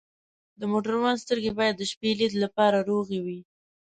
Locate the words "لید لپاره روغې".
2.19-3.19